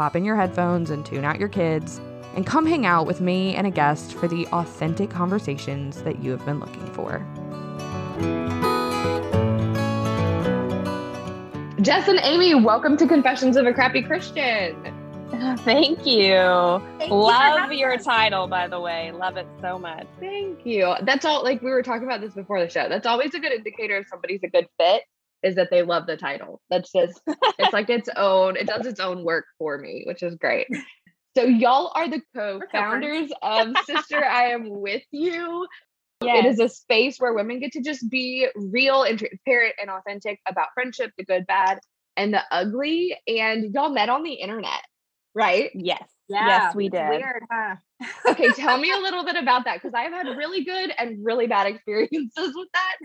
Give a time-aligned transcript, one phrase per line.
[0.00, 2.00] pop in your headphones, and tune out your kids,
[2.34, 6.30] and come hang out with me and a guest for the authentic conversations that you
[6.30, 7.18] have been looking for.
[11.82, 14.74] Jess and Amy, welcome to Confessions of a Crappy Christian.
[15.58, 16.82] Thank you.
[16.98, 18.02] Thank Love you your us.
[18.02, 19.12] title, by the way.
[19.12, 20.06] Love it so much.
[20.18, 20.94] Thank you.
[21.02, 22.88] That's all, like we were talking about this before the show.
[22.88, 25.02] That's always a good indicator if somebody's a good fit
[25.42, 26.60] is that they love the title.
[26.70, 27.20] That's just
[27.58, 30.66] it's like its own, it does its own work for me, which is great.
[31.36, 35.66] So y'all are the co-founders of Sister I Am With You.
[36.22, 36.44] Yes.
[36.44, 40.38] It is a space where women get to just be real and transparent and authentic
[40.46, 41.78] about friendship, the good, bad,
[42.16, 43.16] and the ugly.
[43.26, 44.82] And y'all met on the internet,
[45.34, 45.70] right?
[45.74, 46.02] Yes.
[46.28, 47.08] Yeah, yes, we did.
[47.08, 47.74] Weird, huh?
[48.28, 51.48] okay, tell me a little bit about that because I've had really good and really
[51.48, 52.96] bad experiences with that.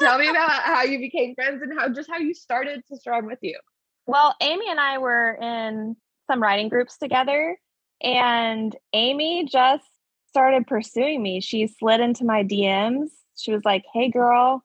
[0.00, 3.26] tell me about how you became friends and how just how you started Sister I'm
[3.26, 3.58] With You.
[4.06, 5.94] Well, Amy and I were in
[6.28, 7.56] some writing groups together,
[8.02, 9.84] and Amy just
[10.28, 11.40] started pursuing me.
[11.40, 13.10] She slid into my DMs.
[13.36, 14.64] She was like, "Hey, girl,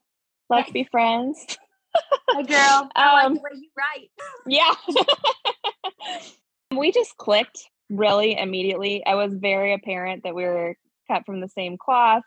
[0.50, 1.38] let's be friends."
[2.34, 4.10] hey, girl, I um, like the way you write.
[4.48, 4.74] Yeah.
[6.76, 9.06] we just clicked really immediately.
[9.06, 10.76] I was very apparent that we were
[11.10, 12.24] cut from the same cloth,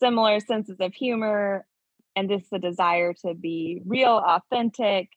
[0.00, 1.66] similar senses of humor,
[2.16, 5.08] and just the desire to be real, authentic,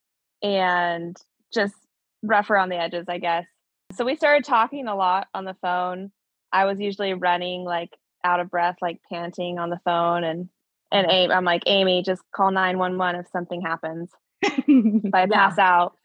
[0.41, 1.15] and
[1.53, 1.75] just
[2.23, 3.45] rough around the edges, I guess.
[3.93, 6.11] So we started talking a lot on the phone.
[6.51, 7.91] I was usually running like
[8.23, 10.49] out of breath, like panting on the phone, and
[10.91, 11.15] and mm-hmm.
[11.15, 14.09] Amy, I'm like, Amy, just call 911 if something happens.
[14.41, 15.95] if I pass out.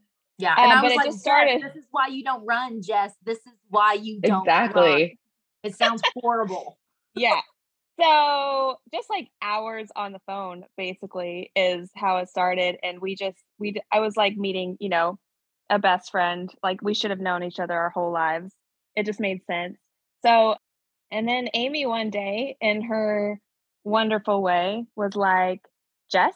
[0.41, 0.55] Yeah.
[0.57, 1.63] And, and I was like, started.
[1.63, 3.13] this is why you don't run, Jess.
[3.25, 4.83] This is why you don't exactly.
[4.83, 5.11] Run.
[5.63, 6.79] It sounds horrible.
[7.15, 7.41] yeah.
[8.01, 12.79] So just like hours on the phone basically is how it started.
[12.83, 15.19] And we just, we, I was like meeting, you know,
[15.69, 16.51] a best friend.
[16.63, 18.55] Like we should have known each other our whole lives.
[18.97, 19.77] It just made sense.
[20.25, 20.57] So,
[21.11, 23.39] and then Amy one day in her
[23.85, 25.61] wonderful way was like,
[26.11, 26.35] Jess,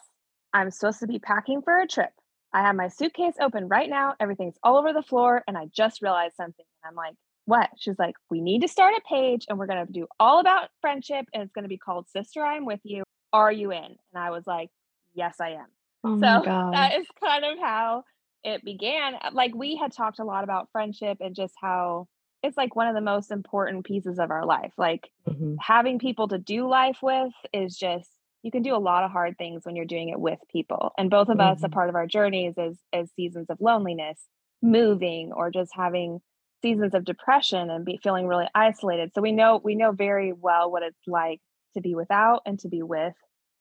[0.53, 2.11] I'm supposed to be packing for a trip.
[2.55, 4.15] I have my suitcase open right now.
[4.17, 5.43] Everything's all over the floor.
[5.45, 6.65] And I just realized something.
[6.81, 7.69] And I'm like, what?
[7.77, 10.69] She's like, we need to start a page and we're going to do all about
[10.79, 11.25] friendship.
[11.33, 13.03] And it's going to be called Sister I'm With You.
[13.33, 13.83] Are you in?
[13.83, 14.69] And I was like,
[15.13, 15.65] yes, I am.
[16.05, 18.05] Oh so that is kind of how
[18.45, 19.15] it began.
[19.15, 22.07] Uh, like we had talked a lot about friendship and just how
[22.41, 24.71] it's like one of the most important pieces of our life.
[24.77, 25.55] Like mm-hmm.
[25.59, 28.09] having people to do life with is just
[28.45, 30.91] you can do a lot of hard things when you're doing it with people.
[30.99, 31.53] And both of mm-hmm.
[31.53, 34.21] us, a part of our journeys is as seasons of loneliness,
[34.61, 36.19] moving, or just having
[36.61, 39.09] seasons of depression and be feeling really isolated.
[39.15, 41.39] So we know we know very well what it's like
[41.73, 43.15] to be without and to be with.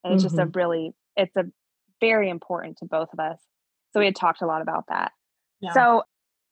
[0.04, 0.28] And it's mm-hmm.
[0.28, 0.58] just a mm-hmm.
[0.58, 1.44] really it's a
[2.02, 3.38] very important to both of us.
[3.94, 5.12] So we had talked a lot about that.
[5.62, 5.72] Yeah.
[5.72, 6.02] So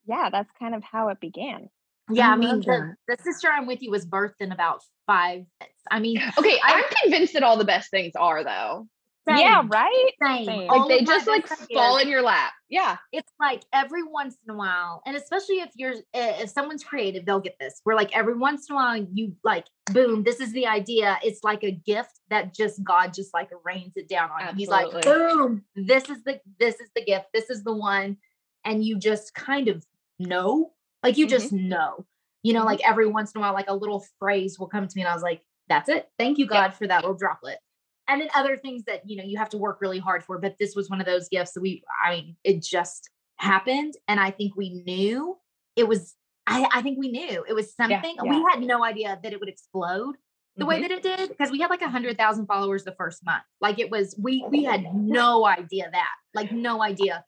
[0.07, 1.69] yeah, that's kind of how it began.
[2.11, 5.45] Yeah, I, I mean, the, the, sister I'm with you was birthed in about five
[5.59, 5.81] minutes.
[5.89, 8.87] I mean, okay, I'm convinced that all the best things are though.
[9.27, 9.37] Same.
[9.37, 10.11] Yeah, right.
[10.21, 10.45] Same.
[10.45, 10.67] Same.
[10.67, 12.51] Like they just like fall in your lap.
[12.69, 12.97] Yeah.
[13.13, 17.39] It's like every once in a while, and especially if you're if someone's creative, they'll
[17.39, 17.79] get this.
[17.85, 21.19] Where like every once in a while, you like boom, this is the idea.
[21.23, 24.51] It's like a gift that just God just like rains it down on Absolutely.
[24.51, 24.57] you.
[24.57, 27.27] He's like, boom, this is the this is the gift.
[27.33, 28.17] This is the one,
[28.65, 29.85] and you just kind of
[30.19, 31.35] know like you mm-hmm.
[31.35, 32.05] just know,
[32.41, 32.67] you know, mm-hmm.
[32.67, 35.09] like every once in a while, like a little phrase will come to me and
[35.09, 36.07] I was like, that's it.
[36.17, 37.57] Thank you, God, for that little droplet.
[38.07, 40.37] And then other things that, you know, you have to work really hard for.
[40.37, 43.93] But this was one of those gifts that we, I mean, it just happened.
[44.07, 45.37] And I think we knew
[45.75, 47.97] it was, I, I think we knew it was something.
[48.03, 48.39] Yeah, yeah.
[48.39, 50.15] We had no idea that it would explode
[50.55, 50.69] the mm-hmm.
[50.69, 53.43] way that it did because we had like a hundred thousand followers the first month.
[53.61, 57.23] Like it was, we we had no idea that, like no idea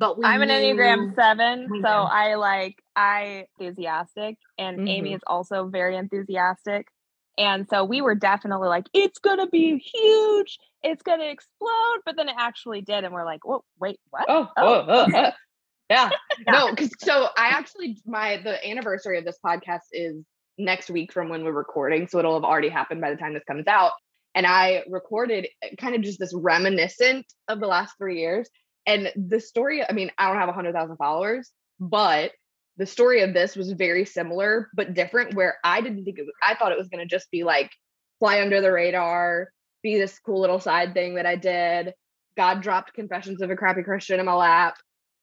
[0.00, 4.88] but I'm an Enneagram seven, so I like I enthusiastic, and mm-hmm.
[4.88, 6.88] Amy is also very enthusiastic,
[7.36, 12.30] and so we were definitely like, it's gonna be huge, it's gonna explode, but then
[12.30, 14.24] it actually did, and we're like, whoa, wait, what?
[14.26, 15.18] Oh, oh, oh okay.
[15.26, 15.30] Uh,
[15.90, 16.10] yeah,
[16.48, 20.24] no, because so I actually my the anniversary of this podcast is
[20.56, 23.44] next week from when we're recording, so it'll have already happened by the time this
[23.46, 23.92] comes out.
[24.34, 28.48] And I recorded eh, kind of just this reminiscent of the last three years.
[28.86, 32.32] And the story, I mean, I don't have 100,000 followers, but
[32.76, 36.34] the story of this was very similar but different where I didn't think it was,
[36.42, 37.70] I thought it was going to just be like
[38.18, 39.50] fly under the radar,
[39.82, 41.94] be this cool little side thing that I did.
[42.36, 44.76] God dropped Confessions of a Crappy Christian in my lap,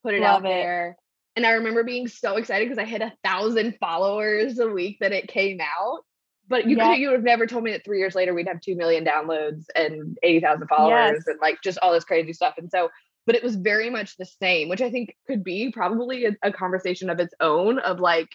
[0.03, 0.49] put it Love out it.
[0.49, 0.97] there.
[1.35, 5.11] And I remember being so excited because I hit a thousand followers a week that
[5.11, 6.01] it came out.
[6.49, 6.91] But you Yeah.
[6.91, 9.03] could you would have never told me that three years later we'd have two million
[9.03, 11.27] downloads and eighty thousand followers Yes.
[11.27, 12.55] and like just all this crazy stuff.
[12.57, 12.89] And so,
[13.27, 16.51] but it was very much the same, which I think could be probably a, a
[16.51, 18.29] conversation of its own of like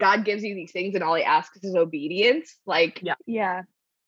[0.00, 2.56] God gives you these things and all he asks is obedience.
[2.64, 3.16] Like Yeah.
[3.26, 3.62] Yeah.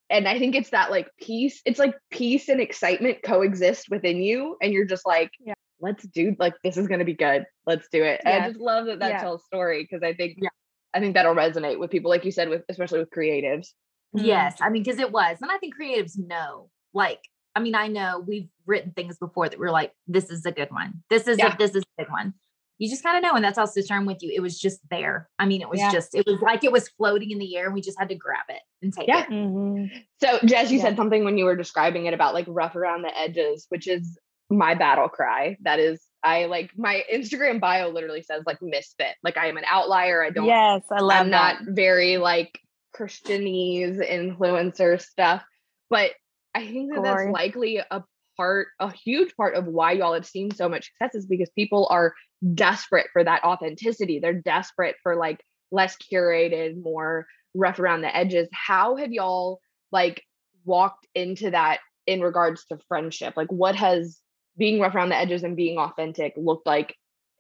[0.09, 1.61] and I think it's that like peace.
[1.67, 5.55] It's like peace and excitement coexist within you, and you're just like, Yeah.
[5.81, 7.45] let's do like this is gonna be good.
[7.67, 8.23] Let's do it.
[8.25, 9.21] And I just love that that Yeah.
[9.21, 10.49] tells story because I think Yeah.
[10.95, 13.69] I think that'll resonate with people, like you said, with especially with creatives.
[14.15, 14.65] Yes, mm-hmm.
[14.65, 16.71] I mean, because it was, and I think creatives know.
[16.95, 17.21] Like,
[17.55, 20.71] I mean, I know we've written things before that we're like, this is a good
[20.71, 21.03] one.
[21.11, 21.55] This is Yeah.
[21.55, 22.35] a, this is a good one.
[22.79, 24.31] You just kind of know, and that's also term with you.
[24.33, 25.29] It was just there.
[25.39, 25.91] I mean, it was Yeah.
[25.91, 28.15] just, it was like it was floating in the air, and we just had to
[28.15, 29.23] grab it and take Yeah.
[29.25, 29.31] it.
[29.31, 29.91] Mhm.
[30.23, 30.85] So Jess, you Yeah.
[30.85, 34.17] said something when you were describing it about like rough around the edges, which is
[34.51, 35.57] my battle cry.
[35.63, 39.15] That is I like my Instagram bio literally says like misfit.
[39.23, 40.23] Like I am an outlier.
[40.25, 41.63] I don't Yes, I love I'm that.
[41.65, 42.61] not very like
[42.97, 45.45] Christianese influencer stuff,
[45.91, 46.13] but
[46.55, 47.27] I think that Glory.
[47.27, 48.05] that's likely a
[48.37, 51.87] part, a huge part of why y'all have seen so much success is because people
[51.91, 52.15] are
[52.55, 54.19] desperate for that authenticity.
[54.19, 55.41] They're desperate for like
[55.71, 58.49] less curated, more rough around the edges.
[58.53, 59.61] How have y'all
[59.93, 60.23] like
[60.65, 63.35] walked into that in regards to friendship?
[63.37, 64.21] Like, what has
[64.57, 66.95] being rough around the edges and being authentic looked like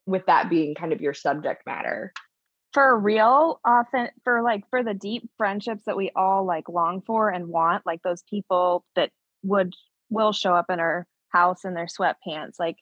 [0.06, 2.12] with that being kind of your subject matter?
[2.78, 7.28] For real often for like for the deep friendships that we all like long for
[7.28, 9.10] and want like those people that
[9.42, 9.74] would
[10.10, 12.76] will show up in our house in their sweatpants like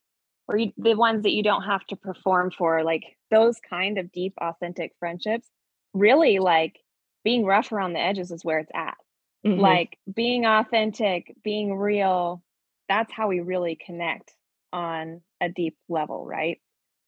[0.49, 4.13] or you, the ones that you don't have to perform for like those kind of
[4.13, 5.49] deep authentic friendships
[5.95, 6.77] really like
[7.25, 8.99] being rough around the edges is where it's at
[9.47, 9.63] Mhm.
[9.63, 12.43] like being authentic being real
[12.87, 14.31] that's how we really connect
[14.75, 16.61] on a deep level right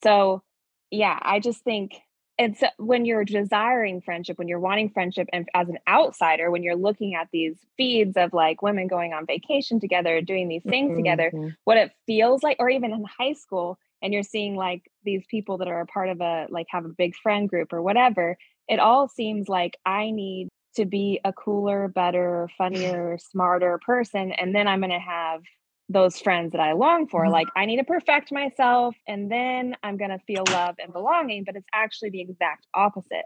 [0.02, 0.42] so
[0.90, 1.92] yeah i just think
[2.38, 6.76] it's when you're desiring friendship when you're wanting friendship and as an outsider when you're
[6.76, 11.30] looking at these feeds of like women going on vacation together doing these things together
[11.34, 11.56] Mhm.
[11.64, 15.58] what it feels like or even in high school and you're seeing like these people
[15.58, 18.36] that are a part of a like have a big friend group or whatever
[18.68, 24.54] it all seems like i need to be a cooler better funnier smarter person and
[24.54, 25.42] then i'm going to have
[25.88, 27.30] those friends that i long for Mhm.
[27.30, 31.44] like i need to perfect myself and then i'm going to feel love and belonging
[31.44, 33.24] but it's actually the exact opposite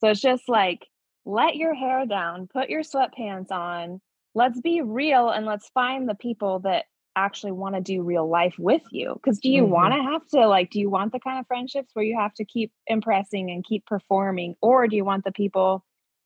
[0.00, 0.86] so it's just like
[1.24, 4.00] let your hair down put your sweatpants on
[4.34, 6.84] let's be real and let's find the people that
[7.16, 9.70] actually want to do real life with you because do you Mhm.
[9.70, 12.32] want to have to like do you want the kind of friendships where you have
[12.34, 15.84] to keep impressing and keep performing or do you want the people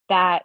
[0.09, 0.43] that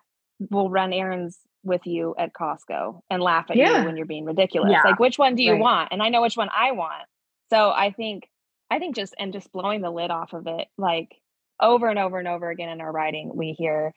[0.51, 3.81] will run errands with you at Costco and laugh at Yeah.
[3.81, 4.83] you when you're being ridiculous Yeah.
[4.85, 5.61] like which one do you Right.
[5.61, 7.05] want and I know which one I want
[7.51, 8.29] so I think
[8.71, 11.15] I think just and just blowing the lid off of it like
[11.61, 13.93] over and over and over again in our writing we hear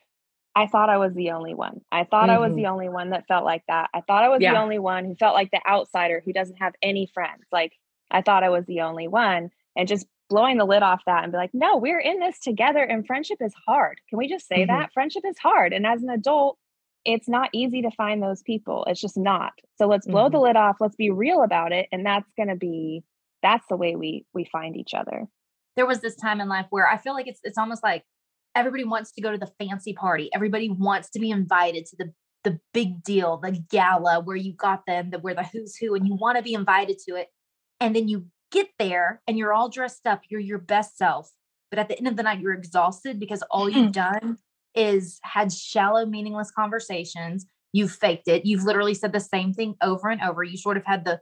[0.55, 1.81] I thought I was the only one.
[1.91, 2.55] I thought I was Mhm.
[2.57, 3.89] the only one that felt like that.
[3.91, 6.75] I thought I was the only one who felt like the outsider who doesn't have
[6.79, 7.45] any friends.
[7.51, 7.73] Like
[8.11, 9.49] I thought I was the only one.
[9.75, 12.83] And just blowing the lid off that and be like, no, we're in this together
[12.83, 13.99] and friendship is hard.
[14.09, 14.67] Can we just say Mhm.
[14.67, 14.93] that?
[14.93, 15.73] Friendship is hard.
[15.73, 16.59] And as an adult,
[17.05, 18.85] it's not easy to find those people.
[18.87, 19.51] It's just not.
[19.77, 20.45] So let's blow the mm-hmm.
[20.45, 20.77] lid off.
[20.79, 21.87] Let's be real about it.
[21.91, 23.03] And that's gonna be
[23.41, 25.27] that's the way we we find each other.
[25.75, 28.03] there was this time in life where I feel like it's it's almost like
[28.55, 30.29] everybody wants to go to the fancy party.
[30.33, 34.85] Everybody wants to be invited to the the big deal, the gala where you got
[34.85, 37.29] them, the where the who's who, and you want to be invited to it.
[37.79, 41.31] And then you get there and you're all dressed up, you're your best self.
[41.69, 44.37] But at the end of the night, you're exhausted because all you've done
[44.75, 47.45] is had shallow, meaningless conversations.
[47.71, 48.45] You've faked it.
[48.45, 50.43] You've literally said the same thing over and over.
[50.43, 51.19] You sort of had the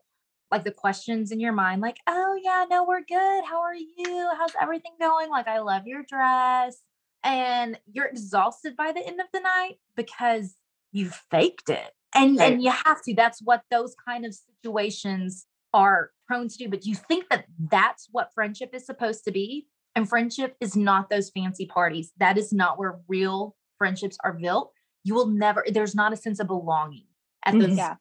[0.52, 3.46] like the questions in your mind, like, oh yeah, no, we're good.
[3.46, 4.30] How are you?
[4.38, 5.30] How's everything going?
[5.30, 6.78] Like, I love your dress.
[7.24, 10.56] And you're exhausted by the end of the night because
[10.92, 11.92] you faked it.
[12.14, 12.54] And Right.
[12.54, 13.16] and you have to.
[13.16, 16.68] That's what those kind of situations are prone to do.
[16.68, 19.68] But you think that that's what friendship is supposed to be.
[19.96, 22.14] And friendship is not those fancy parties.
[22.18, 24.72] That is not where real friendships are built.
[25.04, 27.06] You will never, there's not a sense of belonging
[27.46, 27.78] at those Mhm.
[27.78, 27.96] Yeah.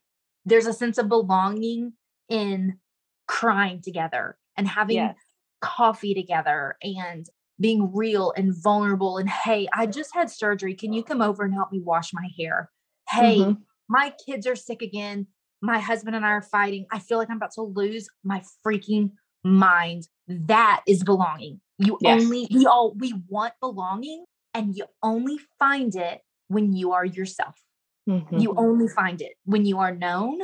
[0.45, 1.93] there's a sense of belonging
[2.29, 2.79] in
[3.27, 5.17] crying together and having Yes.
[5.61, 7.27] coffee together and
[7.59, 11.53] being real and vulnerable and hey i just had surgery can you come over and
[11.55, 12.71] help me wash my hair
[13.11, 13.63] hey Mhm.
[13.89, 15.27] my kids are sick again
[15.61, 19.13] my husband and i are fighting i feel like i'm about to lose my freaking
[19.45, 21.61] mind that is belonging.
[21.79, 22.23] You Yes.
[22.23, 27.57] only we all we want belonging and you only find it when you are yourself.
[28.09, 28.41] Mhm.
[28.41, 30.41] You only find it when you are known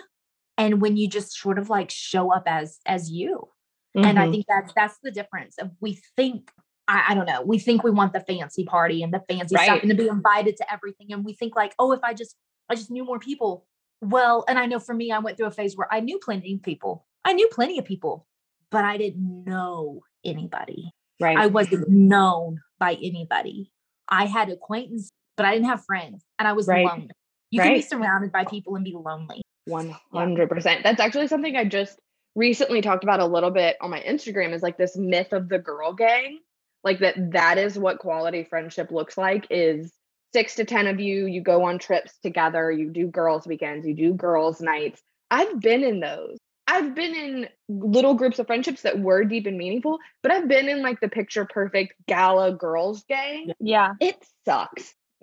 [0.57, 3.49] and when you just sort of like show up as as you.
[3.95, 4.31] And I Mhm.
[4.31, 6.51] think that's that's the difference of we think
[6.89, 7.43] I, I don't know.
[7.43, 10.57] We think we want the fancy party and the fancy stuff and to be invited
[10.59, 11.13] to everything.
[11.13, 12.37] And we think like, oh, if I just
[12.69, 13.67] I just knew more people.
[14.01, 16.55] Well, and I know for me, I went through a phase where I knew plenty
[16.55, 17.07] of people.
[17.25, 18.27] I knew plenty of people,
[18.71, 20.91] but I didn't know anybody.
[21.21, 21.37] right.
[21.39, 23.71] I wasn't known by anybody.
[24.09, 26.85] I had acquaintance, but I didn't have friends and I was Right.
[26.87, 27.11] lonely.
[27.51, 29.43] You can be surrounded by people and be lonely.
[29.67, 30.83] One hundred percent.
[30.85, 31.99] That's actually something I just
[32.35, 34.53] recently talked about a little bit on my Instagram.
[34.53, 36.41] Is like this myth of the girl gang,
[36.85, 37.33] like that.
[37.33, 39.47] That is what quality friendship looks like.
[39.51, 39.93] Is
[40.33, 41.27] six to ten of you.
[41.27, 42.71] You go on trips together.
[42.71, 43.87] You do girls' weekends.
[43.87, 45.01] You do girls' nights.
[45.31, 46.37] I've been in those.
[46.67, 50.69] I've been in little groups of friendships that were deep and meaningful, but I've been
[50.69, 53.53] in like the picture perfect gala girls gang.
[53.61, 53.93] Yeah.
[54.01, 54.95] It sucks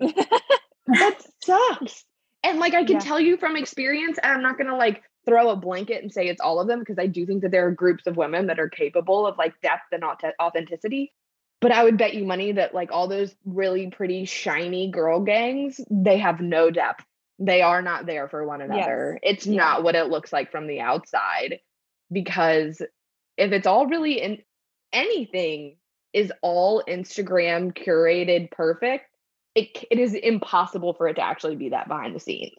[0.86, 2.04] that sucks.
[2.42, 3.00] And like I can Yeah.
[3.00, 6.40] tell you from experience, and I'm not gonna like throw a blanket and say it's
[6.40, 8.68] all of them because I do think that there are groups of women that are
[8.68, 10.04] capable of like depth and
[10.40, 11.12] authenticity.
[11.60, 15.80] But I would bet you money that like all those really pretty shiny girl gangs,
[15.90, 17.04] they have no depth.
[17.38, 19.18] They are not there for one another.
[19.22, 19.56] It's Yeah.
[19.56, 21.58] not what it looks like from the outside.
[22.12, 22.80] Because
[23.36, 24.38] if it's all really in
[24.92, 25.76] anything
[26.12, 29.06] is all Instagram curated perfect,
[29.54, 32.52] it it is impossible for it to actually be that behind the scenes.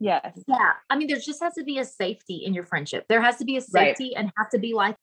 [0.00, 0.38] Yes.
[0.48, 0.72] Yeah.
[0.90, 3.06] I mean, there just has to be a safety in your friendship.
[3.08, 3.96] There has to be a Right.
[3.96, 4.96] safety and have to be like,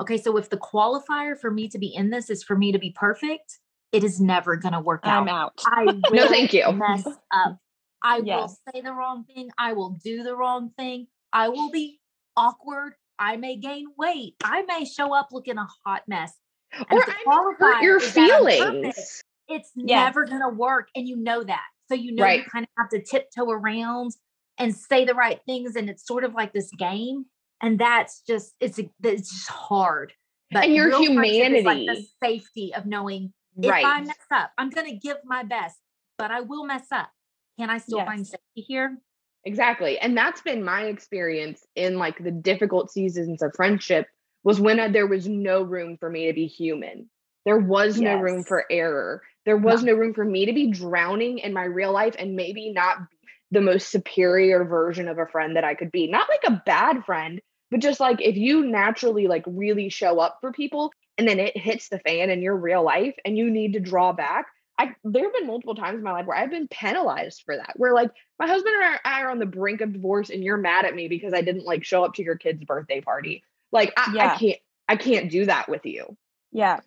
[0.00, 2.78] okay, so if the qualifier for me to be in this is for me to
[2.78, 3.58] be perfect,
[3.92, 5.22] it is never going to work out.
[5.22, 5.52] I'm out.
[5.66, 5.78] out.
[5.78, 6.70] I will No, thank you.
[6.72, 7.58] mess up.
[8.02, 9.50] I will say the wrong thing.
[9.58, 11.06] I will do the wrong thing.
[11.32, 12.00] I will be
[12.36, 12.94] awkward.
[13.18, 14.34] I may gain weight.
[14.42, 16.32] I may show up looking a hot mess.
[16.72, 19.22] And Or I may hurt your is that I'm perfect, feelings.
[19.48, 20.04] it's Yes.
[20.06, 20.88] never going to work.
[20.96, 21.62] And you know that.
[21.88, 24.12] So you know you kind of have to tiptoe around
[24.58, 25.76] and say the right things.
[25.76, 27.26] And it's sort of like this game.
[27.60, 30.12] And that's just, it's, it's just hard.
[30.50, 32.08] But And your is like the humanity.
[32.22, 33.32] safety of knowing
[33.62, 35.76] if I mess up, I'm going to give my best,
[36.18, 37.10] but I will mess up.
[37.58, 38.98] Can I still find safety here?
[39.44, 39.98] Exactly.
[39.98, 44.06] And that's been my experience in like the difficult seasons of friendship
[44.44, 47.08] was when uh, there was no room for me to be human.
[47.44, 49.22] There was no room for error.
[49.44, 52.72] There was no room for me to be drowning in my real life and maybe
[52.72, 53.16] not be
[53.50, 56.06] the most superior version of a friend that I could be.
[56.06, 57.40] Not like a bad friend,
[57.70, 61.56] but just like if you naturally like really show up for people and then it
[61.56, 64.46] hits the fan in your real life and you need to draw back.
[64.82, 67.74] I there have been multiple times in my life where I've been penalized for that.
[67.76, 70.84] Where like my husband and I are on the brink of divorce and you're mad
[70.84, 73.44] at me because I didn't like show up to your kid's birthday party.
[73.70, 74.58] Like I, I can't
[74.88, 76.16] I can't do that with you.
[76.50, 76.80] Yeah,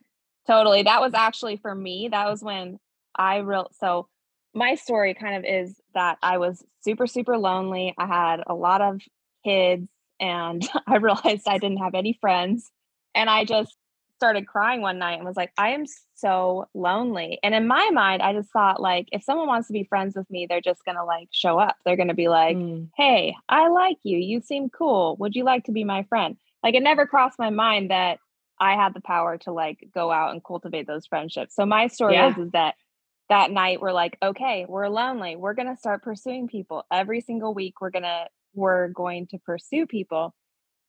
[0.45, 0.83] totally.
[0.83, 2.09] That was actually for me.
[2.11, 2.79] That was when
[3.15, 4.07] I real so
[4.53, 7.93] my story kind of is that I was super super lonely.
[7.97, 9.01] I had a lot of
[9.45, 9.87] kids
[10.19, 12.71] and I realized I didn't have any friends
[13.13, 13.75] and I just
[14.17, 17.39] started crying one night and was like I am so lonely.
[17.43, 20.29] And in my mind I just thought like if someone wants to be friends with
[20.29, 21.75] me, they're just going to like show up.
[21.85, 22.89] They're going to be like, Mm.
[22.95, 24.17] "Hey, I like you.
[24.17, 25.15] You seem cool.
[25.19, 28.19] Would you like to be my friend?" Like it never crossed my mind that
[28.59, 31.53] I had the power to like go out and cultivate those friendships.
[31.55, 32.31] So my story Yeah.
[32.31, 32.75] is, is that
[33.27, 35.35] that night we're like, okay, we're lonely.
[35.35, 37.81] We're gonna start pursuing people every single week.
[37.81, 40.33] We're gonna we're going to pursue people,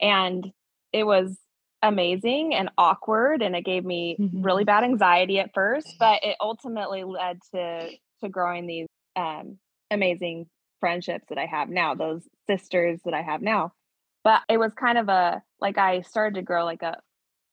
[0.01, 0.53] and
[0.93, 1.37] it was
[1.83, 7.05] amazing and awkward, and it gave me really bad anxiety at first, but it ultimately
[7.05, 7.91] led to
[8.21, 9.59] to growing these um,
[9.91, 10.47] amazing
[10.81, 11.95] friendships that I have now.
[11.95, 13.73] Those sisters that I have now
[14.27, 16.97] but it was kind of a like I started to grow like a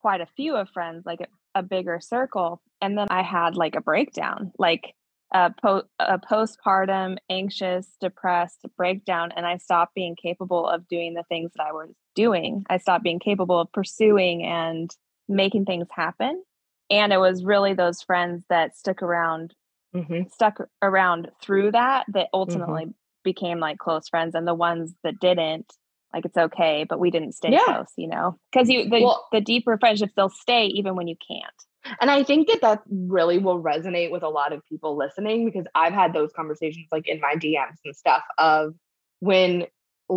[0.02, 3.76] quite a few of friends, like a, a bigger circle, and then I had like
[3.76, 4.96] a breakdown, like
[5.32, 11.22] a, po- a postpartum, anxious, depressed breakdown, and I stopped being capable of doing the
[11.30, 12.66] things that I was doing.
[12.70, 14.90] I stopped being capable of pursuing and
[15.28, 16.44] making things happen,
[16.90, 19.54] and it was really those friends that stuck around
[19.96, 20.32] Mhm.
[20.32, 22.86] stuck around through that that ultimately
[23.24, 25.72] became like close friends and the ones that didn't
[26.12, 27.64] like it's okay but we didn't stay Yeah.
[27.64, 31.16] close you know because you the, Well- the deeper friendships they'll stay even when you
[31.28, 31.54] can't
[32.02, 35.68] And I think that that really will resonate with a lot of people listening because
[35.76, 38.74] I've had those conversations like in my DMs and stuff of
[39.20, 39.68] when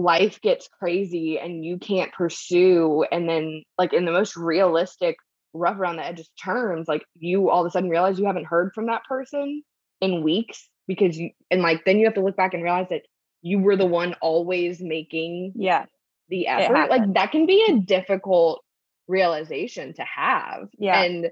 [0.02, 5.16] life gets crazy and you can't pursue and then like in the most realistic
[5.54, 8.72] rough around the edges terms like you all of a sudden realize you haven't heard
[8.74, 9.62] from that person
[10.00, 13.02] in weeks because you and like then you have to look back and realize that
[13.42, 15.86] you were the one always making yeah
[16.28, 18.62] the effort like that can be a difficult
[19.08, 20.68] realization to have.
[20.78, 21.02] Yeah.
[21.02, 21.30] And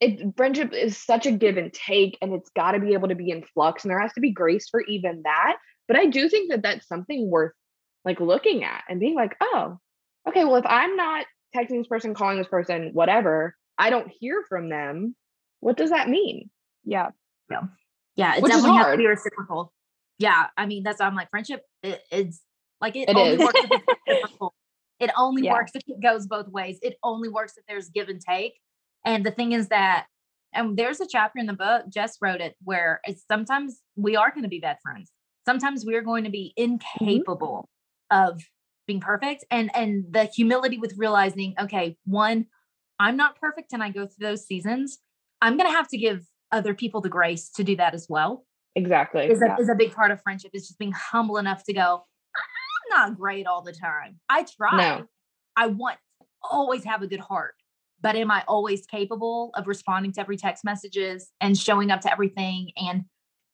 [0.00, 3.16] it friendship is such a give and take and it's got to be able to
[3.16, 5.56] be in flux and there has to be grace for even that.
[5.88, 7.52] But I do think that that's something worth
[8.08, 9.78] like looking at and being like, "Oh,
[10.26, 14.42] okay, well if I'm not texting this person, calling this person, whatever, I don't hear
[14.48, 15.14] from them,
[15.60, 16.50] what does that mean?"
[16.84, 17.10] Yeah.
[17.50, 17.62] Yeah,
[18.16, 18.36] Yeah.
[18.36, 19.72] it Which definitely has to be reciprocal.
[20.18, 21.62] Yeah, I mean that's why I'm like friendship.
[21.82, 22.40] It, it's
[22.80, 23.38] like it, It only is.
[23.38, 24.54] works if it's reciprocal.
[25.00, 25.52] It only Yeah.
[25.52, 26.78] works if it goes both ways.
[26.82, 28.54] It only works if there's give and take.
[29.04, 30.06] And the thing is that,
[30.52, 34.30] and there's a chapter in the book, Jess wrote it, where it's sometimes we are
[34.30, 35.12] going to be bad friends.
[35.46, 36.72] Sometimes we are going to be mm-hmm.
[36.72, 37.68] incapable
[38.10, 38.42] of
[38.86, 39.44] being perfect.
[39.50, 42.46] And and the humility with realizing, okay, one,
[42.98, 44.98] I'm not perfect and I go through those seasons.
[45.40, 48.46] I'm gonna have to give other people the grace to do that as well.
[48.74, 49.26] Exactly.
[49.26, 50.50] Is a, is a big part of friendship.
[50.54, 52.04] Is just being humble enough to go,
[52.94, 54.20] I'm not great all the time.
[54.28, 54.76] I try.
[54.76, 55.06] No.
[55.56, 55.98] I want
[56.42, 57.54] always have a good heart.
[58.00, 62.12] But am I always capable of responding to every text messages and showing up to
[62.12, 62.70] everything?
[62.76, 63.04] And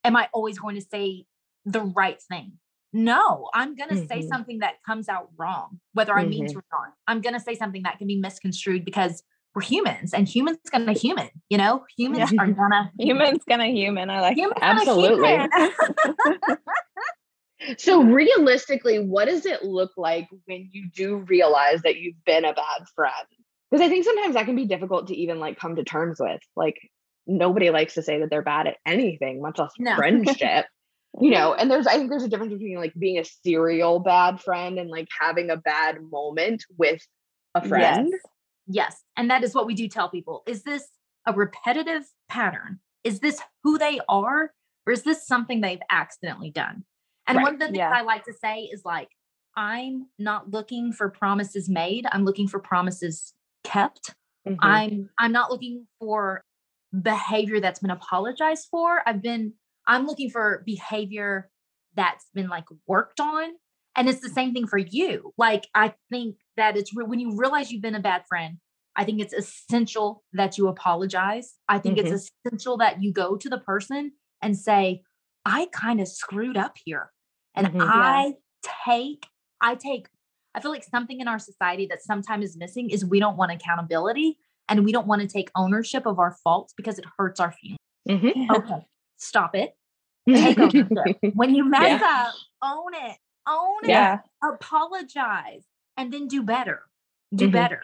[0.04, 1.24] am I always going to say
[1.64, 2.58] the right thing?
[2.96, 4.28] No, I'm going to say Mhm.
[4.28, 6.52] something that comes out wrong, whether I mean Mhm.
[6.52, 6.94] to or not.
[7.08, 9.22] I'm going to say something that can be misconstrued because
[9.54, 12.42] we're humans and humans going to human, you know, humans Yeah.
[12.42, 14.10] are going to Human's gonna human.
[14.10, 15.28] I like humans Absolutely.
[15.28, 15.50] human.
[17.78, 22.52] So realistically, what does it look like when you do realize that you've been a
[22.52, 23.14] bad friend?
[23.70, 26.40] Because I think sometimes that can be difficult to even like come to terms with.
[26.56, 26.76] Like
[27.26, 29.94] nobody likes to say that they're bad at anything, much less No.
[29.96, 30.66] friendship.
[31.20, 34.40] You know, and there's I think there's a difference between like being a serial bad
[34.40, 37.00] friend and like having a bad moment with
[37.54, 38.08] a friend.
[38.12, 38.20] Yes.
[38.66, 39.02] Yes.
[39.16, 40.42] And that is what we do tell people.
[40.46, 40.88] Is this
[41.26, 42.80] a repetitive pattern?
[43.04, 44.52] Is this who they are?
[44.86, 46.84] Or is this something they've accidentally done?
[47.26, 47.44] And Right.
[47.44, 47.90] one of the things Yeah.
[47.90, 49.08] I like to say is like,
[49.56, 52.06] I'm not looking for promises made.
[52.10, 54.14] I'm looking for promises kept.
[54.46, 54.56] Mhm.
[54.60, 56.42] I'm I'm not looking for
[57.02, 59.02] behavior that's been apologized for.
[59.06, 59.54] I've been
[59.86, 61.50] I'm looking for behavior
[61.94, 63.50] that's been like worked on.
[63.96, 65.32] And it's the same thing for you.
[65.38, 68.58] Like I think that it's re- when you realize you've been a bad friend,
[68.96, 71.54] I think it's essential that you apologize.
[71.68, 75.02] I think it's essential that you go to the person and say,
[75.44, 77.10] I kind of screwed up here.
[77.54, 77.78] And Mhm.
[77.80, 77.84] Yeah.
[77.86, 78.34] I
[78.84, 79.26] take,
[79.60, 80.08] I take,
[80.54, 83.52] I feel like something in our society that sometimes is missing is we don't want
[83.52, 87.52] accountability and we don't want to take ownership of our faults because it hurts our
[87.52, 87.78] feelings.
[88.08, 88.50] Mhm.
[88.56, 89.76] Okay, stop it.
[90.28, 91.18] Take ownership.
[91.34, 93.16] when you mess up, own it.
[93.46, 93.88] Own it.
[93.88, 94.20] Yeah.
[94.42, 95.64] Apologize
[95.96, 96.82] and then do better.
[97.34, 97.52] Do Mhm.
[97.52, 97.82] better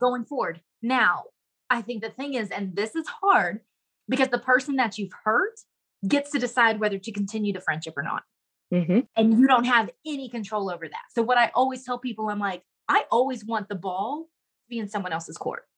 [0.00, 0.62] going forward.
[0.80, 1.24] Now,
[1.70, 3.60] I think the thing is, and this is hard
[4.08, 5.60] because the person that you've hurt
[6.06, 8.24] gets to decide whether to continue the friendship or not.
[8.72, 9.06] Mhm.
[9.16, 11.04] And you don't have any control over that.
[11.10, 14.78] So, what I always tell people, I'm like, I always want the ball to be
[14.78, 15.68] in someone else's court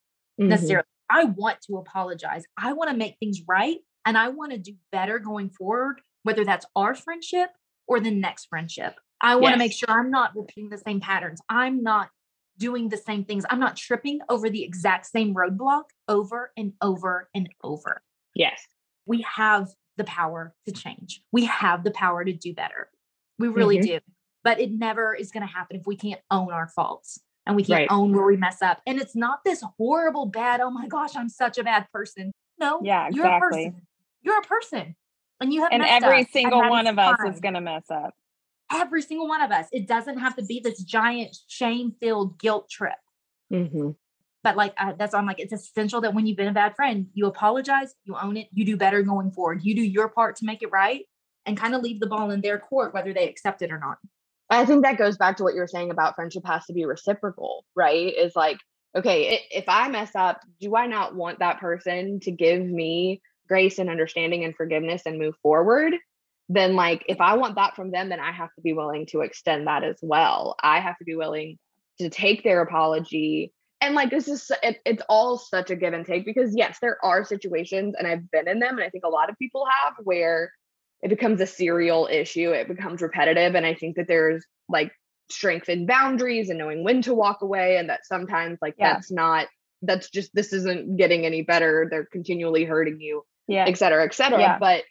[0.40, 0.48] Mhm.
[0.48, 0.86] necessarily.
[1.10, 2.44] I want to apologize.
[2.56, 3.78] I want to make things right.
[4.06, 7.50] And I want to do better going forward, whether that's our friendship
[7.86, 8.94] or the next friendship.
[9.20, 11.40] I want to make sure I'm not repeating the same patterns.
[11.48, 12.10] I'm not
[12.58, 13.44] doing the same things.
[13.50, 18.02] I'm not tripping over the exact same roadblock over and over and over.
[18.34, 18.60] Yes.
[19.06, 21.22] We have the power to change.
[21.32, 22.90] We have the power to do better.
[23.38, 23.82] We really Mhm.
[23.82, 24.00] do.
[24.42, 27.64] But it never is going to happen if we can't own our faults and we
[27.64, 27.90] can't Right.
[27.90, 28.82] own where we mess up.
[28.86, 32.30] And it's not this horrible, bad, oh my gosh, I'm such a bad person.
[32.58, 33.64] No, Yeah, you're a exactly.
[33.70, 33.86] person.
[34.24, 34.96] You're a person.
[35.40, 37.32] And you have And every up, single one of us fine.
[37.32, 38.14] is gonna mess up.
[38.72, 39.66] Every single one of us.
[39.72, 42.94] It doesn't have to be this giant shame-filled guilt trip.
[43.52, 43.96] Mhm.
[44.42, 47.08] But like uh, that's I'm like, it's essential that when you've been a bad friend,
[47.14, 49.64] you apologize, you own it, you do better going forward.
[49.64, 51.04] You do your part to make it right,
[51.46, 53.98] and kind of leave the ball in their court, whether they accept it or not.
[54.50, 56.84] I think that goes back to what you were saying about friendship has to be
[56.84, 58.14] reciprocal, right?
[58.14, 58.58] Is like,
[58.94, 63.78] okay, if I mess up, do I not want that person to give me grace
[63.78, 65.94] and understanding and forgiveness and move forward?
[66.48, 69.20] Then, like, if I want that from them, then I have to be willing to
[69.20, 70.56] extend that as well.
[70.62, 71.58] I have to be willing
[72.00, 73.52] to take their apology.
[73.80, 76.98] And like, this is, it, it's all such a give and take because, yes, there
[77.04, 79.94] are situations, and I've been in them, and I think a lot of people have,
[80.04, 80.50] where
[81.04, 84.90] it becomes a serial issue it becomes repetitive and i think that there's like
[85.30, 88.94] strength in boundaries and knowing when to walk away and that sometimes like Yeah.
[88.94, 89.46] that's not
[89.82, 93.66] that's just this isn't getting any better they're continually hurting you Yeah.
[93.66, 94.58] et cetera et cetera Yeah.
[94.58, 94.84] but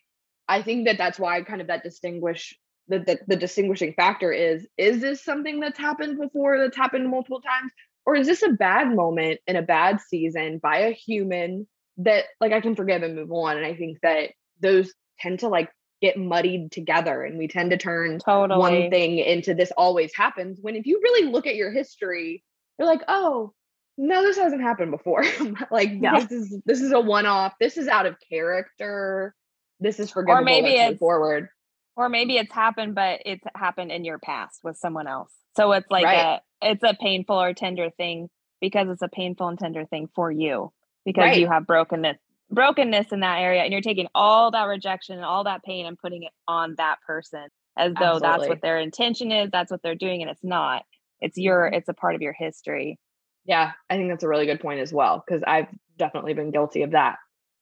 [0.48, 4.68] i think that that's why kind of that distinguish the, the the distinguishing factor is
[4.78, 7.72] is this something that's happened before that's happened multiple times
[8.06, 12.52] or is this a bad moment in a bad season by a human that like
[12.52, 15.70] i can forgive and move on and i think that those tend to like
[16.02, 18.60] get muddied together and we tend to turn Totally.
[18.60, 22.44] one thing into this always happens when if you really look at your history
[22.78, 23.54] you're like oh
[23.98, 25.24] no, this hasn't happened before.
[25.72, 27.54] like this is this is a one off.
[27.60, 29.36] This is out of character.
[29.80, 30.44] This is forgivable.
[30.46, 31.50] maybe Let's it's- forward.
[31.96, 35.86] or maybe it's happened but it's happened in your past with someone else so it's
[35.92, 36.40] like Right.
[36.62, 38.30] a it's a painful or tender thing
[38.62, 40.72] because it's a painful and tender thing for you
[41.06, 41.40] because Right.
[41.40, 42.18] you have brokenness
[42.50, 45.98] brokenness in that area and you're taking all that rejection and all that pain and
[46.00, 49.96] putting it on that person as though that's what their intention is that's what they're
[49.96, 50.84] doing and it's not
[51.20, 51.76] it's your Mm-hmm.
[51.76, 52.98] it's a part of your history
[53.46, 56.84] Yeah, I think that's a really good point as well because I've definitely been guilty
[56.84, 57.18] of that.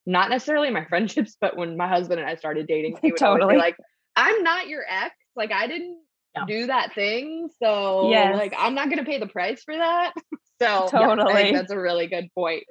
[0.06, 3.56] Not necessarily my friendships, but when my husband and I started dating, he would Totally.
[3.56, 3.76] like,
[4.16, 5.14] "I'm not your ex.
[5.36, 5.98] Like I didn't
[6.36, 6.44] Yeah.
[6.46, 8.36] do that thing, so Yes.
[8.36, 10.12] like I'm not going to pay the price for that."
[10.60, 11.34] so yeah, I Totally.
[11.34, 12.64] think that's a really good point.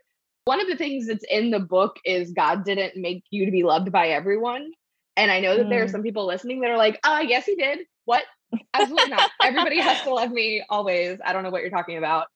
[0.46, 3.64] One of the things that's in the book is God didn't make you to be
[3.64, 4.72] loved by everyone.
[5.18, 5.92] And I know that there are Mm.
[5.92, 8.24] some people listening that are like, "Oh, yes, he did." What?
[8.74, 9.30] Absolutely not.
[9.44, 11.20] Everybody has to love me always.
[11.24, 12.28] I don't know what you're talking about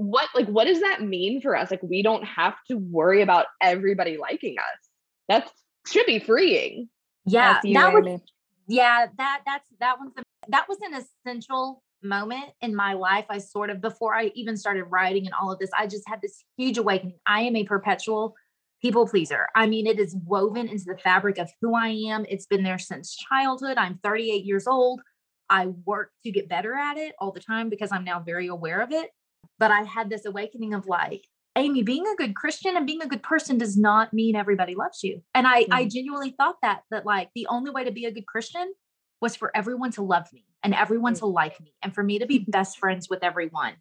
[0.00, 1.70] what like what does that mean for us?
[1.70, 4.88] Like we don't have to worry about everybody liking us.
[5.28, 5.52] That
[5.86, 6.88] should be freeing.
[7.26, 8.20] Yeah, that was
[8.66, 10.12] yeah that that's that one's
[10.48, 13.26] that was an essential moment in my life.
[13.28, 16.22] I sort of before i even started writing and all of this i just had
[16.22, 17.18] this huge awakening.
[17.26, 18.34] I am a perpetual
[18.80, 19.48] people pleaser.
[19.54, 22.24] I mean it is woven into the fabric of who i am.
[22.26, 23.76] It's been there since childhood.
[23.76, 25.02] I'm 38 years old.
[25.50, 28.80] I work to get better at it all the time because i'm now very aware
[28.80, 29.10] of it
[29.58, 31.26] but i had this awakening of like
[31.56, 35.02] amy being a good christian and being a good person does not mean everybody loves
[35.02, 35.20] you.
[35.34, 38.26] And i i genuinely thought that that like the only way to be a good
[38.26, 38.72] christian
[39.20, 42.26] was for everyone to love me and everyone to like me and for me to
[42.26, 43.74] be best friends with everyone.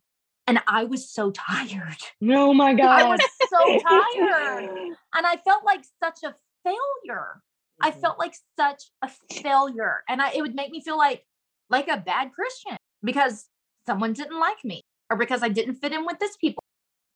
[0.47, 1.97] And i was so tired.
[2.23, 3.01] Oh my God.
[3.01, 4.69] i was so tired.
[5.15, 7.41] And i felt like such a failure.
[7.81, 8.01] I Mhm.
[8.01, 9.09] felt like such a
[9.41, 10.03] failure.
[10.09, 11.23] And i it would make me feel like
[11.69, 13.47] like a bad christian because
[13.87, 16.63] someone didn't like me or because i didn't fit in with this people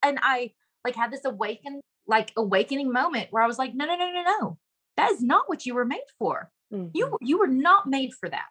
[0.03, 0.51] and i
[0.85, 4.23] like had this awaken like awakening moment where i was like no no no no
[4.23, 4.57] no
[4.97, 6.91] that is not what you were made for Mhm.
[6.93, 8.47] you you were not made for that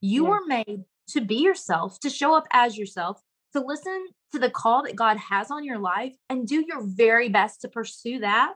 [0.00, 0.30] you Yeah.
[0.30, 3.20] were made to be yourself to show up as yourself
[3.52, 7.28] to listen to the call that god has on your life and do your very
[7.28, 8.54] best to pursue that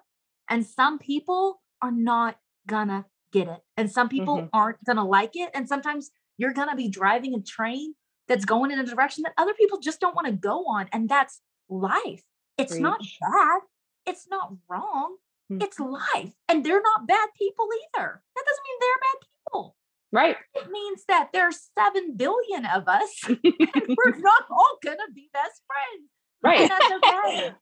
[0.49, 4.51] and some people are not gonna get it and some people Mhm.
[4.53, 7.95] aren't gonna like it and sometimes you're gonna be driving a train
[8.29, 11.09] that's going in a direction that other people just don't want to go on and
[11.09, 12.23] that's life.
[12.57, 13.19] It's not Preach.
[13.21, 13.61] bad.
[14.07, 15.17] It's not wrong.
[15.51, 15.63] Mhm.
[15.63, 18.23] it's life and they're not bad people either.
[18.37, 19.77] That doesn't mean they're bad people.
[20.13, 20.37] Right.
[20.55, 25.63] It means that there's 7 billion of us and we're not all gonna be best
[25.67, 26.11] friends
[26.43, 26.61] right.
[26.61, 27.53] and that's okay.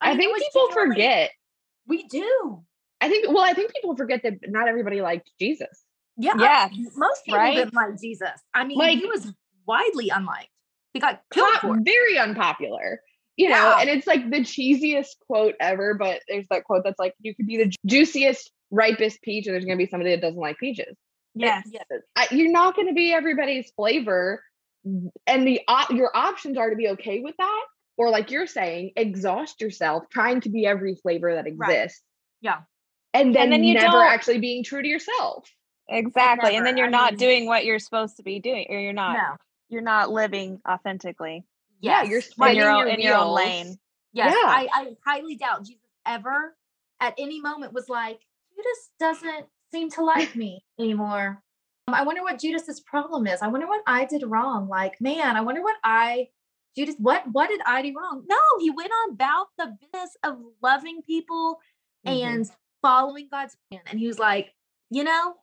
[0.00, 1.32] I it think people forget
[1.86, 2.62] we do.
[3.02, 5.84] I think well i think people forget that not everybody liked jesus.
[6.16, 7.56] Yeah Yes, most people right?
[7.56, 8.40] didn't like jesus.
[8.54, 9.30] I mean Like- he was
[9.66, 10.48] widely unliked.
[10.92, 13.00] He got killed Pop- very unpopular
[13.36, 17.12] you know and it's like the cheesiest quote ever but there's that quote that's like
[17.20, 20.38] you could be the juiciest ripest peach and there's going to be somebody that doesn't
[20.40, 20.96] like peaches.
[21.34, 21.66] Yes.
[21.68, 21.80] Yeah.
[22.14, 24.40] I, you're not going to be everybody's flavor
[24.84, 27.64] and the op- your options are to be okay with that
[27.96, 31.70] or like you're saying exhaust yourself trying to be every flavor that Right.
[31.80, 32.02] exists
[32.40, 32.58] Yeah.
[33.12, 35.48] and then, then you never don't- actually being true to yourself.
[35.88, 38.78] Exactly and then you're I not mean- doing what you're supposed to be doing or
[38.78, 39.36] you're not no
[39.74, 41.44] you're not living authentically
[41.80, 43.78] yeah you're spinning your own your in your own lane
[44.14, 44.48] Yes, Yeah.
[44.48, 46.56] I, I highly doubt Jesus ever
[47.00, 48.20] at any moment was like,
[48.54, 51.42] Judas doesn't seem to like me anymore.
[51.88, 53.42] Um, I wonder what Judas's problem is.
[53.42, 54.68] I wonder what I did wrong.
[54.68, 56.28] Like, man, I wonder what I,
[56.76, 58.22] Judas, what what did I do wrong?
[58.30, 61.58] No, he went on about the business of loving people
[62.06, 62.24] Mhm.
[62.24, 62.50] and
[62.82, 63.82] following God's plan.
[63.86, 64.54] And he was like,
[64.90, 65.34] you know,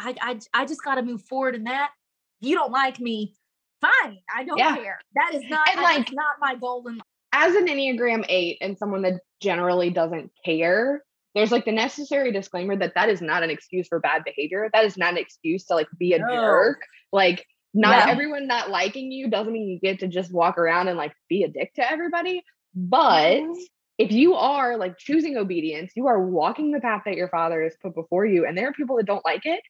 [0.00, 1.92] I I, I just got to move forward in that.
[2.40, 3.36] If you don't like me,
[3.80, 4.18] fine.
[4.34, 4.76] I don't Yeah.
[4.76, 4.98] care.
[5.14, 7.00] That is not And, like, that's not my goal in
[7.32, 11.02] as an Enneagram 8 and someone that generally doesn't care,
[11.34, 14.70] there's like the necessary disclaimer that that is not an excuse for bad behavior.
[14.72, 16.26] That is not an excuse to like be a No.
[16.34, 16.80] jerk.
[17.12, 18.10] Like, not Yeah.
[18.12, 21.42] everyone not liking you doesn't mean you get to just walk around and like be
[21.42, 22.42] a dick to everybody.
[22.74, 23.60] But Mm-hmm.
[23.98, 27.76] if you are like choosing obedience, you are walking the path that your father has
[27.82, 29.60] put before you, and there are people that don't like it.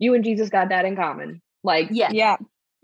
[0.00, 1.40] You and Jesus got that in common.
[1.62, 2.10] Like, Yeah.
[2.10, 2.36] yeah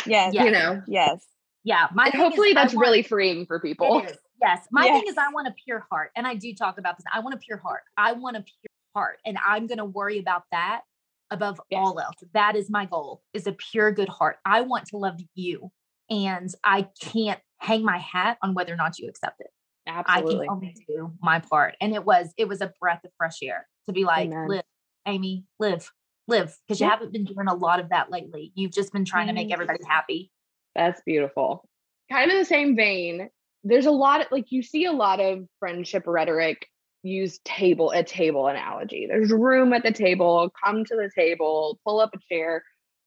[0.06, 0.44] yes Yeah.
[0.44, 1.24] you know, yes
[1.64, 1.88] Yeah.
[1.92, 4.02] My and thing is hopefully that's want- really freeing for people.
[4.40, 4.66] Yes.
[4.70, 6.12] My thing is I want a pure heart.
[6.16, 7.04] And I do talk about this.
[7.12, 7.82] I want a pure heart.
[7.96, 9.18] I want a pure heart.
[9.26, 10.82] And I'm gonna worry about that
[11.30, 11.80] above Yes.
[11.82, 12.14] all else.
[12.34, 14.38] That is my goal, is a pure good heart.
[14.46, 15.70] I want to love you.
[16.08, 19.50] And I can't hang my hat on whether or not you accept it.
[19.86, 20.36] Absolutely.
[20.36, 21.74] I can only do my part.
[21.80, 24.48] And it was, it was a breath of fresh air to be like, Amen.
[24.48, 24.62] live,
[25.06, 25.90] Amy, live,
[26.28, 26.56] live.
[26.66, 26.90] Because you Yeah.
[26.90, 28.52] haven't been doing a lot of that lately.
[28.54, 29.52] You've just been trying to make Mhm.
[29.54, 30.30] everybody happy.
[30.74, 31.68] That's beautiful.
[32.10, 33.30] Kind of in the same vein,
[33.64, 36.66] there's a lot of like you see a lot of friendship rhetoric
[37.02, 39.06] use table a table analogy.
[39.06, 42.62] There's room at the table, come to the table, pull up a chair.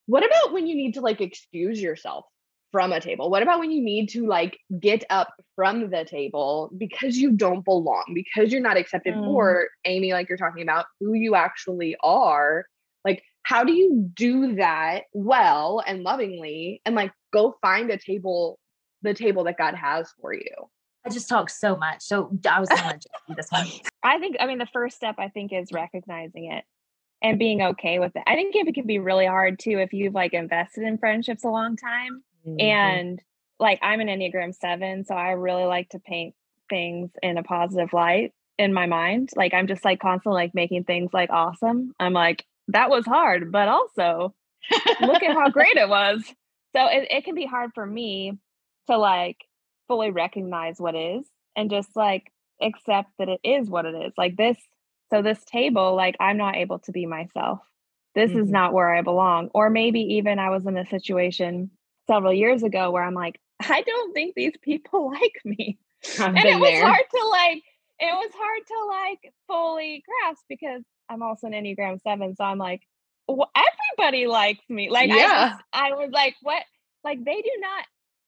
[0.08, 2.26] What about when you need to like excuse yourself
[2.72, 3.30] from a table?
[3.30, 7.64] What about when you need to like get up from the table because you don't
[7.66, 9.26] belong, because you're not accepted Mm.
[9.26, 12.66] for Amy, like you're talking about who you actually are?
[13.06, 18.60] Like, how do you do that well and lovingly and like go find a table,
[19.02, 20.70] the table that God has for you?
[21.06, 22.04] I just talk so much.
[22.04, 23.68] So I was gonna just do this one.
[24.04, 26.64] I think, I mean, the first step I think is recognizing it
[27.22, 28.24] and being okay with it.
[28.28, 31.50] I think it can be really hard too if you've like invested in friendships a
[31.50, 32.24] long time.
[32.48, 32.60] Mm-hmm.
[32.60, 33.22] And
[33.60, 36.36] like I'm an Enneagram 7, so I really like to paint
[36.70, 39.30] things in a positive light in my mind.
[39.36, 41.94] Like I'm just like constantly like making things like awesome.
[42.00, 44.34] I'm like, that was hard, but also
[45.02, 46.24] look at how great it was.
[46.76, 48.38] So it, it can be hard for me
[48.88, 49.38] to like
[49.88, 54.14] fully recognize what is and just like accept that it is what it is.
[54.18, 54.58] Like this,
[55.10, 57.60] so this table, like I'm not able to be myself.
[58.16, 58.52] This is Mhm.
[58.52, 59.50] not where I belong.
[59.54, 61.72] Or maybe even I was in a situation
[62.08, 65.78] several years ago where I'm like, I don't think these people like me.
[66.20, 66.84] I've And it was there.
[66.84, 67.64] hard to like,
[68.00, 72.36] it was hard to like fully grasp because I'm also an Enneagram 7.
[72.36, 72.82] So I'm like,
[73.28, 74.90] well, everybody likes me.
[74.90, 75.50] Like, I, Yeah.
[75.50, 76.64] just, I was like, what?
[77.04, 77.86] Like, they do not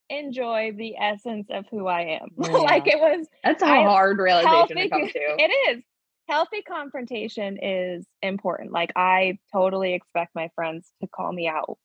[0.10, 2.28] enjoy the essence of who I am.
[2.38, 5.13] like, it was That's a I- hard realization to come to.
[5.15, 5.84] It is.
[6.30, 8.72] Healthy confrontation is important.
[8.72, 11.78] Like, I totally expect my friends to call me out,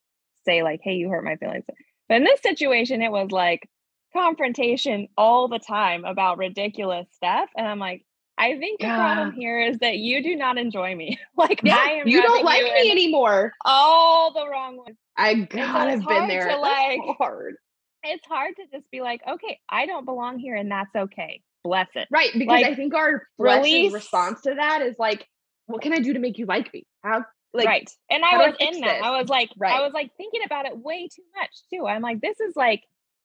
[0.45, 1.65] say, like, hey, you hurt my feelings.
[2.09, 3.69] But in this situation, it was like
[4.13, 7.49] confrontation all the time about ridiculous stuff.
[7.57, 8.05] And I'm like,
[8.39, 11.19] I think the problem here is that you do not enjoy me.
[11.37, 13.53] like, Yeah, I am you don't like you me anymore.
[13.65, 14.97] all the wrong ones.
[15.17, 16.43] I gotta have been there.
[16.43, 17.57] to, That's like- hard.
[18.05, 21.43] It's hard to just be like, okay, I don't belong here, and that's okay.
[21.65, 22.07] Bless it.
[22.13, 22.31] Right.
[22.33, 25.27] Because Like, I think our release- response to that is like,
[25.67, 26.87] what can I do to make you like me?
[27.03, 27.91] How like right.
[28.09, 29.03] And I do I was in that.
[29.03, 29.73] I was like, Right.
[29.75, 31.87] I was like thinking about it way too much too.
[31.89, 32.83] I'm like, this is like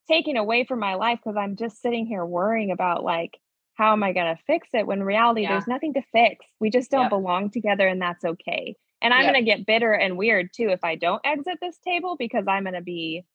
[0.10, 3.38] taking away from my life because I'm just sitting here worrying about like,
[3.76, 4.86] how am I going to fix it?
[4.86, 5.54] When reality, Yeah.
[5.54, 6.46] there's nothing to fix.
[6.60, 7.10] We just don't Yep.
[7.10, 8.76] belong together, and that's okay.
[9.02, 9.34] And I'm Yep.
[9.34, 12.64] going to get bitter and weird too if I don't exit this table because I'm
[12.64, 13.26] going to be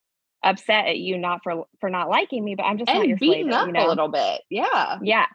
[0.43, 3.19] upset at you not for for not liking me, but I'm just not and your
[3.19, 3.87] slave, beaten up you know?
[3.87, 4.43] a little bit.
[4.49, 4.99] Yeah.
[5.03, 5.27] Yeah.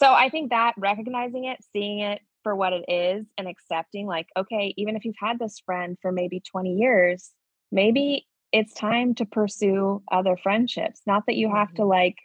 [0.00, 4.28] So I think that recognizing it, seeing it for what it is, and accepting, like,
[4.36, 7.32] okay, even if you've had this friend for maybe 20 years,
[7.72, 11.00] maybe it's time to pursue other friendships.
[11.06, 11.76] Not that you have mm-hmm.
[11.76, 12.16] to, like,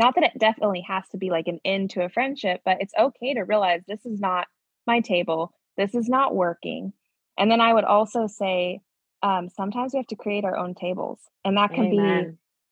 [0.00, 2.94] not that it definitely has to be like an end to a friendship, but it's
[2.98, 4.48] okay to realize this is not
[4.86, 5.52] my table.
[5.76, 6.92] This is not working.
[7.38, 8.80] And then I would also say,
[9.22, 12.30] um, sometimes we have to create our own tables, and that can be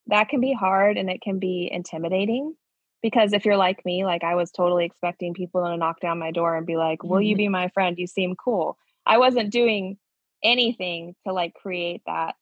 [0.09, 2.55] that can be hard and it can be intimidating
[3.03, 6.31] because if you're like me like i was totally expecting people to knock down my
[6.31, 9.99] door and be like will you be my friend you seem cool i wasn't doing
[10.43, 12.35] anything to like create that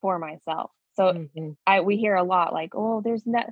[0.00, 1.56] for myself so Mhm.
[1.66, 3.42] i we hear a lot like oh there's no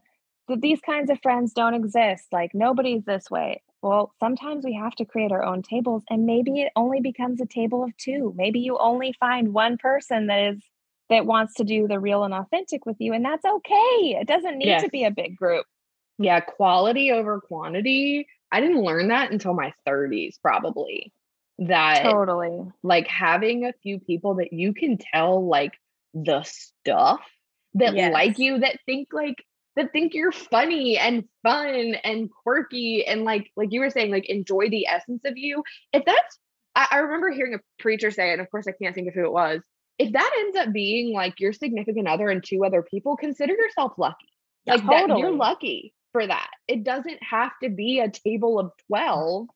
[0.51, 4.95] that these kinds of friends don't exist like nobody's this way well sometimes we have
[4.95, 8.61] to create our own tables and maybe it only becomes a table of two maybe
[8.61, 10.63] you only find one person that is
[11.09, 14.59] that wants to do the real and authentic with you and that's okay it doesn't
[14.59, 15.67] need to be a big group
[16.21, 16.41] Yeah.
[16.41, 18.29] Quality over quantity.
[18.53, 21.13] I didn't learn that until my 30s, probably.
[21.59, 25.73] That totally like having a few people that you can tell like
[26.15, 27.21] the stuff
[27.75, 29.45] that like you that think like
[29.77, 34.29] that think you're funny and fun and quirky and like like you were saying like
[34.29, 35.63] enjoy the essence of you.
[35.93, 36.39] If that's
[36.75, 39.25] I, I remember hearing a preacher say and of course i can't think of who
[39.25, 39.61] it was
[40.01, 43.93] if that ends up being like your significant other and two other people consider yourself
[43.99, 44.29] lucky.
[44.65, 46.49] Yeah, like that you're lucky for that.
[46.67, 48.95] It doesn't have to be a table of mm-hmm.
[48.95, 49.47] 12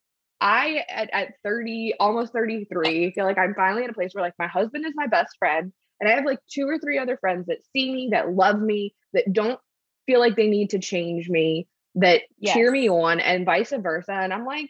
[0.40, 4.35] i at, at 30 almost 33 feel like i'm finally at a place where like
[4.37, 7.46] my husband is my best friend and i have like two or three other friends
[7.46, 9.61] that see me that love me that don't
[10.06, 14.32] feel like they need to change me that cheer me on and vice versa and
[14.32, 14.68] i'm like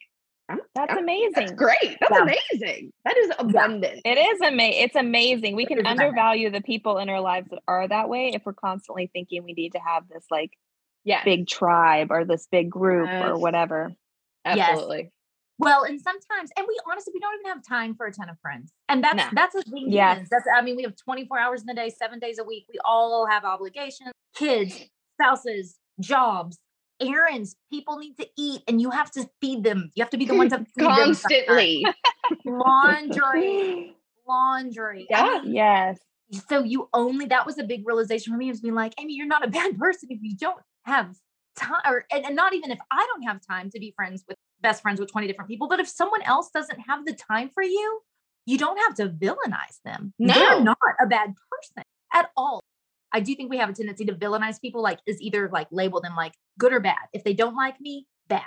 [0.49, 2.23] I'm, that's I'm- amazing that's great that's Yeah.
[2.53, 7.09] amazing that is abundant it is amazing it's amazing we can undervalue the people in
[7.09, 10.25] our lives that are that way if we're constantly thinking we need to have this
[10.31, 10.51] like
[11.05, 13.39] yeah big tribe or this big group or Yes.
[13.39, 13.93] whatever
[14.47, 14.69] Yes.
[14.69, 15.11] absolutely
[15.59, 18.37] Well, and sometimes, and we honestly, we don't even have time for a ton of
[18.41, 19.29] friends, and that's No.
[19.33, 20.27] that's as being Yes.
[20.29, 22.67] That's I mean, we have twenty four hours in the day, seven days a week.
[22.71, 24.85] We all have obligations, kids,
[25.25, 26.59] spouses, jobs,
[27.01, 27.57] errands.
[27.73, 29.91] People need to eat, and you have to feed them.
[29.95, 31.87] You have to be the ones that feed them constantly
[32.45, 33.97] laundry,
[34.29, 35.07] laundry.
[35.15, 35.41] I Yeah.
[35.43, 35.99] mean, yes
[36.49, 38.49] so you only that was a big realization for me.
[38.49, 41.15] Was being like, Amy, you're not a bad person if you don't have
[41.57, 44.37] time or and, and not even if I don't have time to be friends with
[44.61, 47.63] best friends with 20 different people, but if someone else doesn't have the time for
[47.63, 48.01] you,
[48.47, 50.13] you don't have to villainize them.
[50.19, 50.35] No.
[50.35, 52.63] They're not a bad person at all.
[53.15, 56.01] I do think we have a tendency to villainize people, like is either like label
[56.01, 57.07] them like good or bad.
[57.13, 58.43] If they don't like me, bad.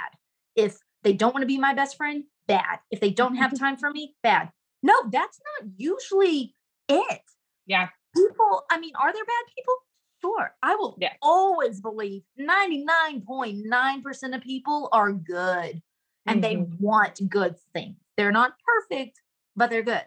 [0.55, 2.79] If they don't want to be my best friend, bad.
[2.91, 4.51] If they don't have time for me, bad.
[4.83, 6.53] No, that's not usually
[6.89, 7.21] it.
[7.65, 7.87] Yeah.
[8.15, 9.73] People, I mean, are there bad people?
[10.21, 10.51] Sure.
[10.61, 11.13] I will Yeah.
[11.21, 15.81] always believe 99.9% of people are good
[16.25, 16.79] and they Mhm.
[16.79, 17.95] want good things.
[18.17, 19.21] They're not perfect,
[19.55, 20.05] but they're good.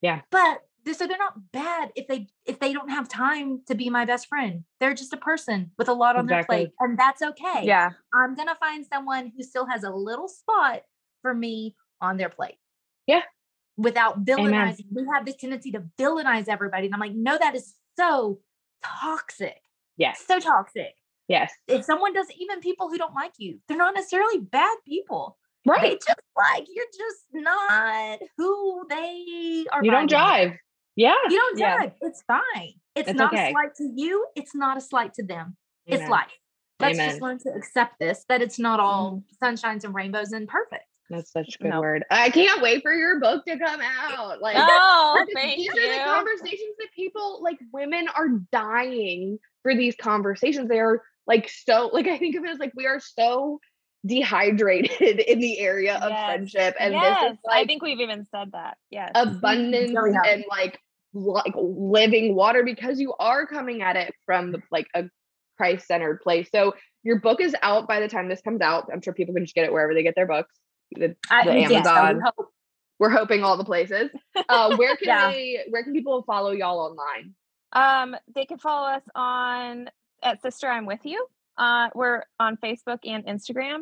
[0.00, 0.22] Yeah.
[0.30, 4.04] But so they're not bad if they if they don't have time to be my
[4.04, 4.64] best friend.
[4.78, 6.56] They're just a person with a lot on Exactly.
[6.56, 7.62] their plate and that's okay.
[7.64, 7.90] Yeah.
[8.14, 10.82] I'm going to find someone who still has a little spot
[11.22, 12.56] for me on their plate.
[13.06, 13.22] Yeah.
[13.76, 14.86] Without villainizing.
[14.92, 16.86] We have this tendency to villainize everybody.
[16.86, 18.40] And I'm like, no, that is so
[18.82, 19.60] toxic.
[19.96, 20.24] Yes.
[20.26, 20.94] So toxic.
[21.28, 21.52] Yes.
[21.68, 25.38] If someone does, even people who don't like you, they're not necessarily bad people.
[25.66, 25.82] Right.
[25.82, 29.84] They just like, you're just not who they are.
[29.84, 30.52] You don't drive.
[30.96, 31.14] Yeah.
[31.28, 31.90] You don't Yeah.
[32.00, 32.74] It's fine.
[32.94, 33.48] It's, It's not okay.
[33.48, 34.26] a slight to you.
[34.34, 35.56] It's not a slight to them.
[35.86, 36.30] It's life.
[36.78, 37.10] Let's Amen.
[37.10, 38.86] just learn to accept this that it's not mm-hmm.
[38.86, 40.84] all sunshines and rainbows and perfect.
[41.10, 41.80] That's such a good No.
[41.80, 42.04] word.
[42.10, 44.40] I can't wait for your book to come out.
[44.40, 49.96] Like Oh, thank these are the conversations that people like women are dying for these
[49.96, 50.68] conversations.
[50.68, 53.60] They are like so like I think of it as like we are so
[54.06, 56.24] dehydrated in the area of Yes.
[56.24, 56.74] friendship.
[56.80, 58.78] And yes, this is like I think we've even said that.
[58.90, 59.12] Yes.
[59.14, 60.24] abundance Really have.
[60.26, 60.78] and like
[61.12, 65.04] like living water because you are coming at it from the, like a
[65.56, 66.48] Christ centered place.
[66.52, 68.88] So your book is out by the time this comes out.
[68.92, 70.54] I'm sure people can just get it wherever they get their books.
[70.92, 72.20] The, the yes, I would Amazon.
[72.36, 72.48] hope.
[72.98, 74.10] We're hoping all the places.
[74.48, 75.30] Uh, where can Yeah.
[75.30, 75.60] they?
[75.70, 77.34] Where can people follow y'all online?
[77.72, 79.90] Um, they can follow us on
[80.22, 81.26] at Sister I'm With You.
[81.58, 83.80] Uh, we're on Facebook and Instagram.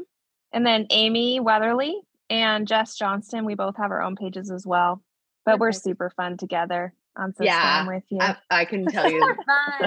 [0.52, 2.00] And then Amy Weatherly
[2.30, 5.02] and Jess Johnston, we both have our own pages as well.
[5.44, 8.18] But we're super fun together on Sister Yeah, I'm With You.
[8.20, 9.34] I, I can tell you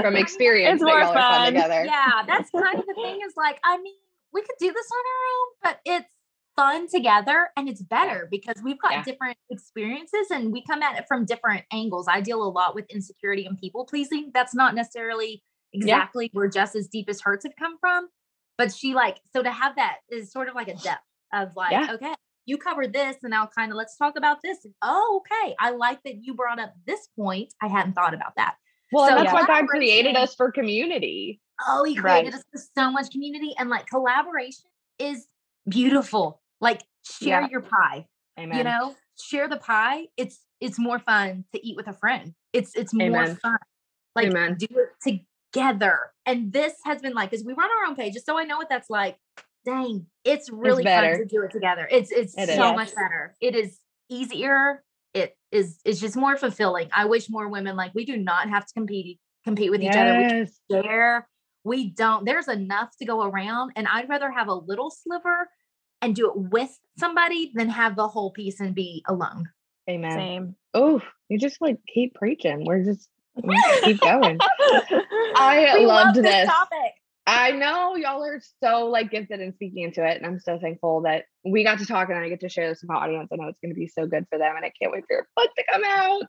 [0.01, 1.53] from experience It's that more y'all fun fun.
[1.53, 1.83] together.
[1.85, 3.93] yeah, that's kind of the thing is like, I mean,
[4.33, 6.11] we could do this on our own, but it's
[6.55, 9.03] fun together and it's better because we've got Yeah.
[9.03, 12.07] different experiences and we come at it from different angles.
[12.09, 14.31] I deal a lot with insecurity and people pleasing.
[14.33, 18.07] That's not necessarily exactly where Jess's deepest hurts have come from,
[18.57, 21.03] but she like, so to have that is sort of like a depth
[21.33, 21.87] of like, Yeah.
[21.93, 22.13] okay,
[22.45, 24.65] you covered this and now kind of let's talk about this.
[24.65, 25.55] And, oh, okay.
[25.59, 27.53] I like that you brought up this point.
[27.61, 28.55] I hadn't thought about that.
[28.91, 31.39] Well, So and that's why God created us for community.
[31.67, 32.21] Oh, he Right.
[32.21, 34.65] created us with so much community and like collaboration
[34.99, 35.27] is
[35.69, 36.41] beautiful.
[36.59, 37.47] Like share Yeah.
[37.49, 38.07] your pie,
[38.37, 38.57] Amen.
[38.57, 40.07] you know, share the pie.
[40.17, 42.33] It's it's more fun to eat with a friend.
[42.53, 43.35] It's it's more Amen.
[43.37, 43.57] fun.
[44.15, 44.55] Like Amen.
[44.55, 46.11] do it together.
[46.25, 48.69] And this has been like, because we run our own pages, so I know what
[48.69, 49.17] that's like.
[49.65, 51.87] Dang, it's really fun to do it together.
[51.91, 52.75] It's it's It so is.
[52.75, 53.35] much better.
[53.41, 53.77] It is
[54.09, 54.83] easier.
[55.13, 56.89] It is it's just more fulfilling.
[56.91, 60.13] I wish more women like we do not have to compete compete with each other.
[60.15, 60.59] We Yes.
[60.71, 61.27] share.
[61.63, 63.73] We don't, there's enough to go around.
[63.75, 65.47] And I'd rather have a little sliver
[66.01, 69.47] and do it with somebody than have the whole piece and be alone.
[69.87, 70.11] Amen.
[70.11, 70.55] Same.
[70.73, 72.65] Oh, you just like keep preaching.
[72.65, 73.09] We're just
[73.83, 74.37] keep going.
[75.35, 76.49] I We loved love this.
[76.49, 76.93] topic.
[77.27, 81.01] I know y'all are so like gifted in speaking into it, and I'm so thankful
[81.01, 83.29] that we got to talk and I get to share this with my audience.
[83.31, 85.13] I know it's going to be so good for them, and I can't wait for
[85.15, 86.23] your book to come out.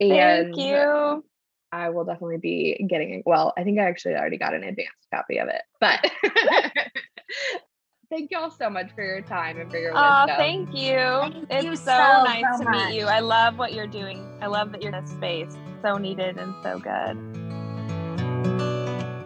[0.00, 1.24] And Thank you.
[1.72, 3.22] I will definitely be getting it.
[3.26, 6.04] Well, I think I actually already got an advanced copy of it, but
[8.10, 10.98] thank y'all so much for your time and for your Oh, thank you.
[10.98, 13.06] Thank it's you so, so, nice so to meet you.
[13.06, 14.26] I love what you're doing.
[14.42, 15.56] I love that you're in this space.
[15.82, 17.16] So needed and so good.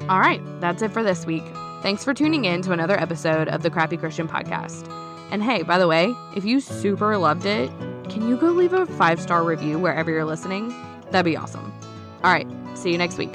[0.08, 1.44] All right, that's it for this week.
[1.82, 4.88] Thanks for tuning in to another episode of the Crappy Christian Podcast.
[5.30, 7.70] And hey, by the way, if you super loved it,
[8.08, 10.68] can you go leave a five star review wherever you're listening?
[11.10, 11.72] That'd be awesome.
[12.22, 13.34] All right, see you next week.